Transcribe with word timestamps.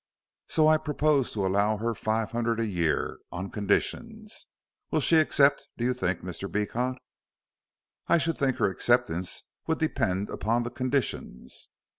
So 0.49 0.67
I 0.67 0.77
propose 0.79 1.31
to 1.33 1.45
allow 1.45 1.77
her 1.77 1.93
five 1.93 2.31
hundred 2.31 2.59
a 2.59 2.65
year 2.65 3.19
on 3.31 3.51
conditions. 3.51 4.47
Will 4.89 4.99
she 4.99 5.17
accept, 5.17 5.67
do 5.77 5.85
you 5.85 5.93
think, 5.93 6.21
Mr. 6.21 6.51
Beecot?" 6.51 6.97
"I 8.07 8.17
should 8.17 8.35
think 8.39 8.55
her 8.57 8.71
acceptance 8.71 9.43
would 9.67 9.77
depend 9.77 10.31
upon 10.31 10.63
the 10.63 10.71
conditions." 10.71 11.69